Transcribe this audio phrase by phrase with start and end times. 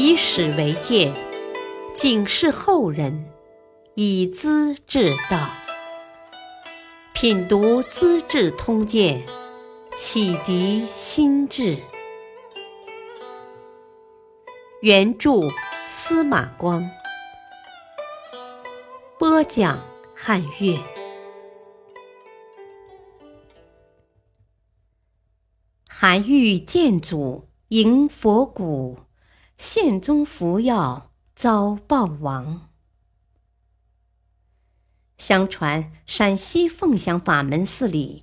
[0.00, 1.12] 以史为鉴，
[1.92, 3.28] 警示后人，
[3.94, 5.50] 以资治道。
[7.12, 9.20] 品读《资治通鉴》，
[9.96, 11.76] 启迪心智。
[14.82, 15.48] 原著
[15.88, 16.88] 司马光，
[19.18, 19.84] 播讲
[20.14, 20.78] 汉乐。
[25.88, 28.96] 韩愈建祖迎佛骨，
[29.58, 32.68] 宪宗服药遭暴亡。
[35.18, 38.22] 相传陕西凤翔法门寺里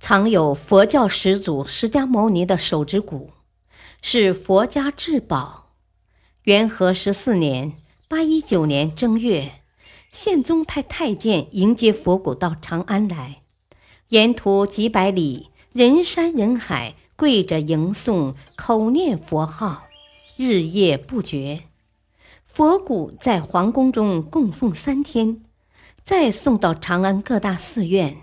[0.00, 3.30] 藏有佛教始祖释迦牟尼的手指骨，
[4.02, 5.76] 是佛家至宝。
[6.42, 7.74] 元和十四年
[8.08, 9.62] （八一九年）正月，
[10.10, 13.42] 宪宗派太监迎接佛骨到长安来，
[14.08, 16.96] 沿途几百里，人山人海。
[17.16, 19.84] 跪着迎送，口念佛号，
[20.36, 21.64] 日夜不绝。
[22.44, 25.42] 佛骨在皇宫中供奉三天，
[26.02, 28.16] 再送到长安各大寺院。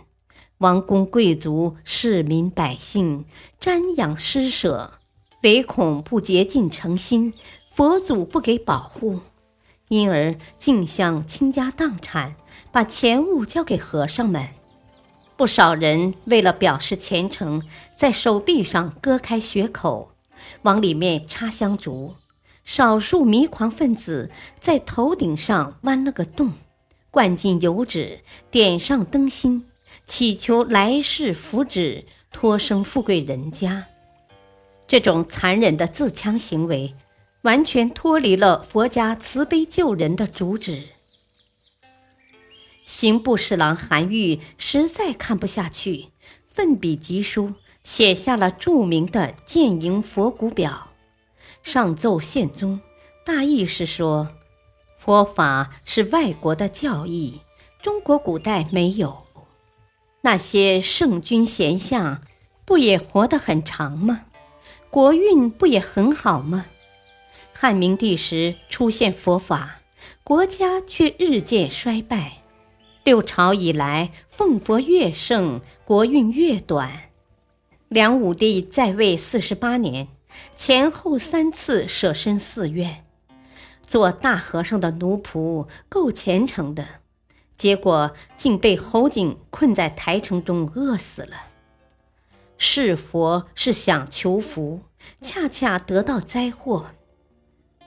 [0.58, 3.26] 王公贵族、市民百姓
[3.60, 5.00] 瞻仰施舍，
[5.44, 7.34] 唯恐不竭尽诚心，
[7.72, 9.22] 佛祖不给保护，
[9.88, 12.36] 因而竞相倾家荡产，
[12.72, 14.50] 把钱物交给和尚们。
[15.38, 17.64] 不少人为了表示虔诚，
[17.98, 20.11] 在手臂上割开血口，
[20.64, 22.16] 往里面插香烛；
[22.64, 26.54] 少数迷狂分子在头顶上剜了个洞，
[27.10, 29.66] 灌进油纸，点上灯芯，
[30.06, 33.88] 祈求来世福祉，托生富贵人家。
[34.88, 36.96] 这种残忍的自戕行为，
[37.44, 40.84] 完全脱离了佛家慈悲救人的主旨。
[42.86, 46.08] 刑部侍郎韩愈实在看不下去，
[46.46, 50.90] 奋笔疾书，写下了著名的《谏迎佛骨表》，
[51.70, 52.80] 上奏宪宗。
[53.26, 54.30] 大意是说，
[54.98, 57.42] 佛法是外国的教义，
[57.82, 59.24] 中国古代没有。
[60.22, 62.22] 那些圣君贤相，
[62.66, 64.26] 不也活得很长吗？
[64.90, 66.66] 国运不也很好吗？
[67.54, 69.82] 汉明帝时出现佛法，
[70.24, 72.44] 国家却日渐衰败。
[73.04, 77.11] 六朝以来，奉佛越盛，国运越短。
[77.92, 80.08] 梁武帝在位四十八年，
[80.56, 83.04] 前后三次舍身寺院，
[83.82, 86.88] 做大和尚的奴仆够虔诚的，
[87.58, 91.36] 结果竟被侯景困在台城中饿死了。
[92.58, 94.84] 是佛是想求福，
[95.22, 96.92] 恰恰得到灾祸。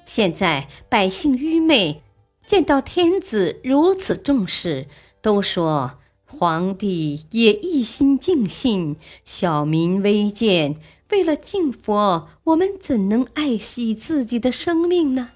[0.05, 2.03] 现在百姓愚昧。
[2.47, 4.87] 见到天子如此重视，
[5.23, 10.77] 都说皇帝也一心敬信，小民微贱，
[11.11, 15.31] 为了敬佛，我们怎能爱惜自己的生命呢？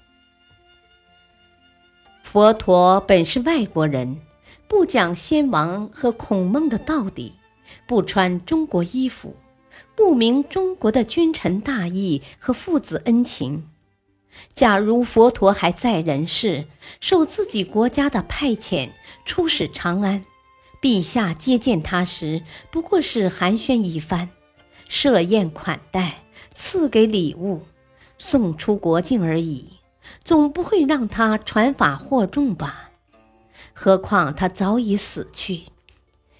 [2.23, 4.19] 佛陀本是外国人，
[4.67, 7.33] 不讲先王和孔孟的道理，
[7.87, 9.35] 不穿中国衣服，
[9.95, 13.69] 不明中国的君臣大义和父子恩情。
[14.53, 16.65] 假如佛陀还在人世，
[16.99, 18.89] 受自己国家的派遣
[19.25, 20.23] 出使长安，
[20.81, 24.29] 陛下接见他时，不过是寒暄一番，
[24.87, 26.23] 设宴款待，
[26.55, 27.63] 赐给礼物，
[28.17, 29.65] 送出国境而已，
[30.23, 32.91] 总不会让他传法惑众吧？
[33.73, 35.63] 何况他早已死去，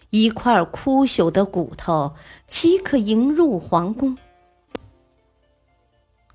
[0.10, 2.16] 一块枯朽的骨头，
[2.48, 4.18] 岂可迎入皇宫？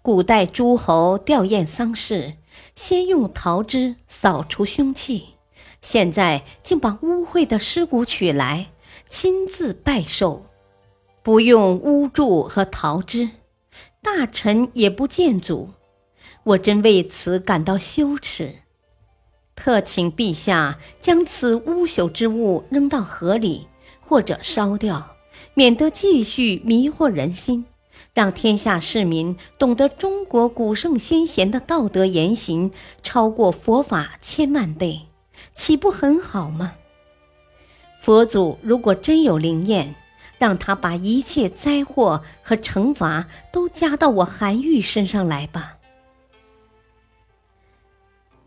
[0.03, 2.35] 古代诸侯吊唁丧事，
[2.75, 5.34] 先用桃枝扫除凶气，
[5.85, 8.69] 现在竟把污秽的尸骨取来，
[9.11, 10.41] 亲自拜寿，
[11.23, 13.29] 不用巫祝和桃枝，
[14.03, 15.69] 大臣也不见祖，
[16.43, 18.55] 我真为此感到羞耻。
[19.55, 23.67] 特请陛下将此污朽之物扔到河里，
[24.01, 25.17] 或者烧掉，
[25.53, 27.67] 免得继续迷惑人心。
[28.15, 32.73] 让天下市民懂得中国古圣先贤的道德言行
[33.03, 35.03] 超过佛法千万倍，
[35.55, 36.75] 岂不很好吗？
[38.01, 39.95] 佛祖如果真有灵验，
[40.39, 45.79] 让他把一切灾祸和惩罚都加到我韩愈身上来吧。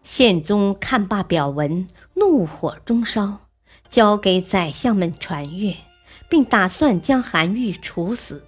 [0.03, 3.47] 宪宗看罢表文，怒火中烧，
[3.89, 5.75] 交给宰相们传阅，
[6.29, 8.47] 并打算将韩愈处死。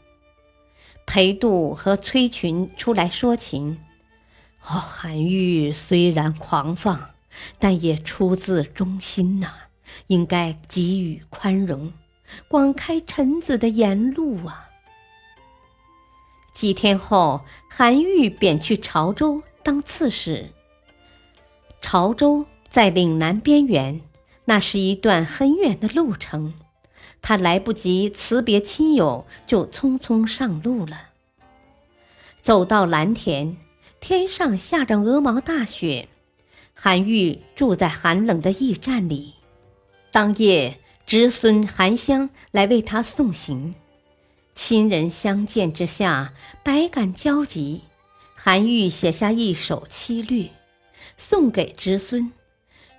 [1.05, 3.79] 裴度和崔群出来说情
[4.63, 7.09] ：“哦，韩愈虽然狂放，
[7.57, 9.53] 但也出自忠心呐，
[10.07, 11.93] 应该给予宽容，
[12.47, 14.67] 广开臣子的言路啊。”
[16.53, 20.49] 几天后，韩愈便去潮州，当刺史。
[21.79, 24.01] 潮州在岭南边缘，
[24.45, 26.53] 那是一段很远的路程，
[27.21, 31.09] 他来不及辞别亲友，就匆匆上路了。
[32.41, 33.55] 走到蓝田，
[34.01, 36.09] 天上下着鹅毛大雪，
[36.81, 39.33] 韩愈住在寒冷的驿站里。
[40.13, 43.75] 当夜，侄孙韩湘来为他送行，
[44.55, 46.33] 亲人相见之下，
[46.63, 47.81] 百感交集。
[48.33, 50.51] 韩愈写下一首七律，
[51.17, 52.31] 送给侄孙，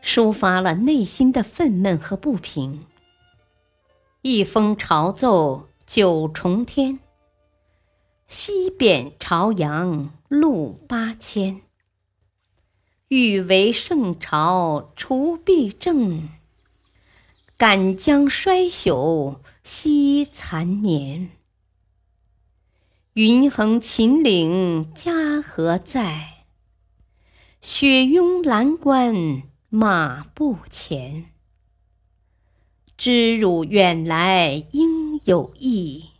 [0.05, 2.85] 抒发了内心的愤懑和不平。
[4.21, 6.99] 一封朝奏九重天，
[8.29, 11.63] 西贬朝阳路八千。
[13.11, 16.29] 欲为圣朝除弊政。
[17.57, 21.33] 敢将衰朽惜残年，
[23.15, 26.45] 云横秦岭家何在？
[27.61, 31.33] 雪拥蓝关马不前。
[32.97, 36.11] 知汝远来应有意，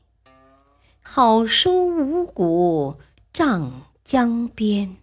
[1.01, 2.97] 好收五谷
[3.33, 3.71] 瘴
[4.05, 5.00] 江边。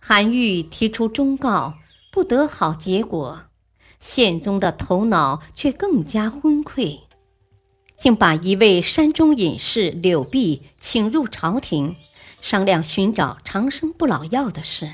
[0.00, 1.74] 韩愈提出忠告。
[2.12, 3.42] 不得好结果，
[4.00, 7.02] 宪宗的头脑却更加昏聩，
[7.96, 11.94] 竟把一位山中隐士柳碧请入朝廷，
[12.40, 14.90] 商量寻找长生不老药的事。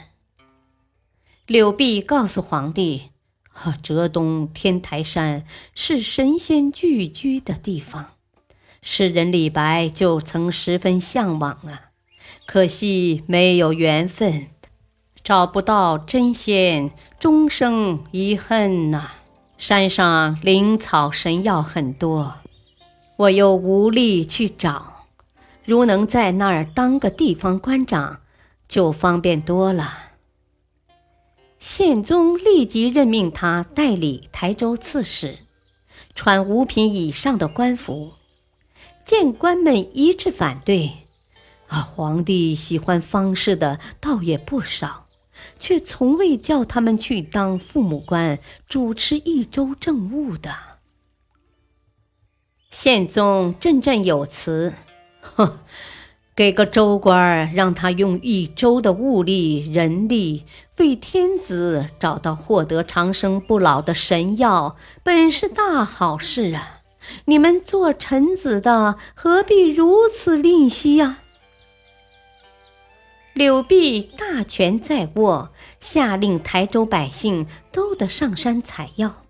[1.47, 3.13] 柳碧告诉皇帝
[3.55, 8.13] ：“啊浙东天台山是神仙聚居的地方，
[8.83, 11.93] 诗人李白就曾十分向往啊，
[12.45, 14.49] 可惜没有缘分。”
[15.27, 19.11] 找不到真仙，终生遗恨呐！
[19.59, 22.35] 山上灵草神药很多，
[23.17, 25.07] 我又无力去找。
[25.65, 28.21] 如能在那儿当个地方官长，
[28.69, 30.13] 就方便多了。
[31.59, 35.39] 宪宗立即任命他代理台州刺史，
[36.15, 38.13] 穿五品以上的官服。
[39.05, 40.93] 见官们一致反对，
[41.67, 45.06] 啊，皇帝喜欢方士的倒也不少。
[45.59, 48.39] 却从未叫他们去当父母官，
[48.69, 50.55] 主持一州政务的。
[52.71, 54.75] 宪宗振振有词
[55.23, 55.61] ：“哼，
[56.35, 60.45] 给个州官，让他用一州的物力、人力，
[60.77, 66.83] 为天子找到获得长生不老的神药，本是大好事啊！
[67.27, 71.21] 你们做臣子的，何必如此吝惜呀？”
[73.37, 79.25] 柳碧大权在握，下令台州百姓都得上山采药，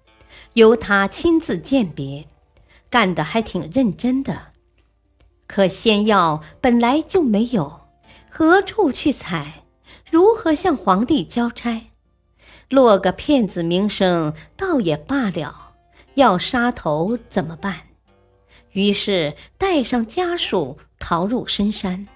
[0.52, 2.28] 由他亲自鉴别，
[2.88, 4.52] 干得还挺认真的。
[5.48, 7.80] 可仙药本来就没有，
[8.30, 9.64] 何处去采？
[10.08, 11.90] 如何向皇帝交差？
[12.68, 15.72] 落个骗子名声倒也罢了，
[16.14, 17.88] 要杀头怎么办？
[18.70, 22.06] 于是带上家属逃入深山。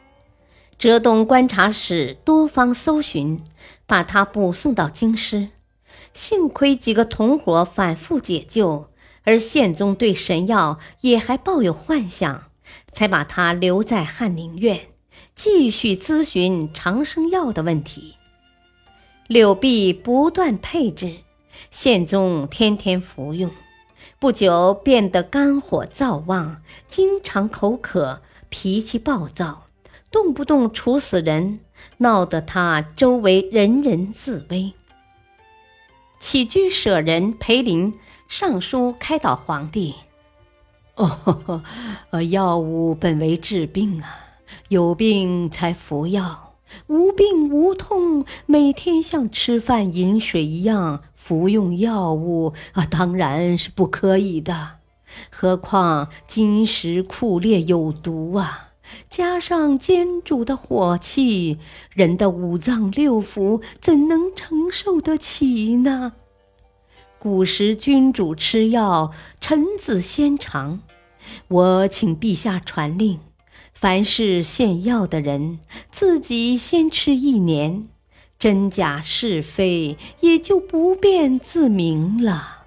[0.80, 3.44] 浙东观察使多方搜寻，
[3.86, 5.50] 把他捕送到京师。
[6.14, 8.88] 幸亏几个同伙反复解救，
[9.24, 12.44] 而宪宗对神药也还抱有幻想，
[12.90, 14.86] 才把他留在翰林院，
[15.34, 18.14] 继续咨询长生药的问题。
[19.26, 21.16] 柳碧不断配制，
[21.70, 23.50] 宪宗天天服用，
[24.18, 29.66] 不久变得肝火燥旺，经常口渴，脾气暴躁。
[30.10, 31.60] 动不动处死人，
[31.98, 34.74] 闹得他周围人人自危。
[36.18, 37.94] 起居舍人裴林
[38.28, 39.94] 上书开导皇帝
[40.96, 41.62] ：“哦，
[42.30, 44.18] 药物本为治病啊，
[44.68, 46.56] 有病才服药，
[46.88, 54.78] 无病无痛，每天像吃饭饮水一样服用药物啊，当然是不可以的。
[55.30, 58.66] 何况金石酷烈有毒啊！”
[59.08, 61.58] 加上煎煮的火气，
[61.94, 66.12] 人的五脏六腑怎能承受得起呢？
[67.18, 70.80] 古时君主吃药，臣子先尝。
[71.48, 73.20] 我请陛下传令，
[73.74, 75.58] 凡是献药的人，
[75.90, 77.88] 自己先吃一年，
[78.38, 82.64] 真假是非也就不便自明了。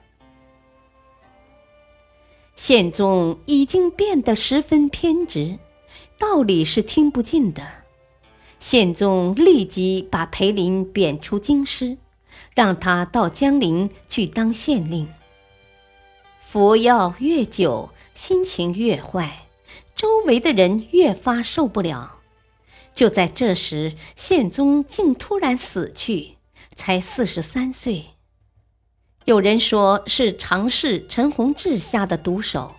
[2.56, 5.58] 宪宗已经变得十分偏执。
[6.17, 7.65] 道理是听不进的，
[8.60, 11.98] 宪宗立即把裴林贬出京师，
[12.55, 15.07] 让他到江陵去当县令。
[16.39, 19.48] 服药越久，心情越坏，
[19.95, 22.19] 周围的人越发受不了。
[22.93, 26.36] 就在这时，宪宗竟突然死去，
[26.75, 28.05] 才四十三岁。
[29.25, 32.75] 有人说是常侍陈弘志下的毒手，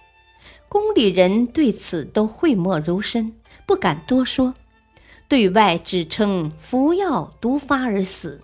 [0.68, 3.34] 宫里人对此都讳莫如深，
[3.66, 4.54] 不敢多说，
[5.28, 8.42] 对外只称服药毒发而死，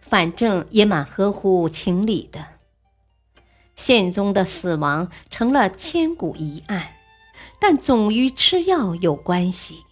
[0.00, 2.44] 反正也蛮合乎情理的。
[3.74, 6.96] 宪宗的死亡成了千古疑案，
[7.60, 9.82] 但总与吃药有关系。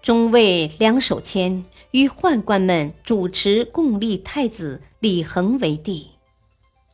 [0.00, 6.10] 中尉梁守谦与宦官们主持共立太子李恒为帝，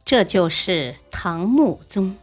[0.05, 2.17] 这就是唐穆宗。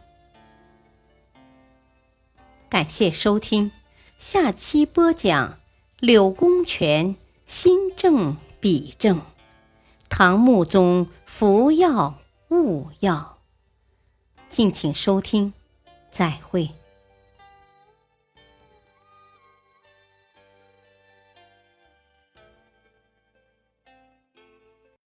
[2.68, 3.70] 感谢收听，
[4.18, 5.56] 下期播讲
[6.00, 7.14] 柳公权
[7.46, 9.20] 新政笔政，
[10.08, 12.18] 唐穆宗服药
[12.50, 13.38] 误药。
[14.50, 15.52] 敬请收听，
[16.10, 16.70] 再会。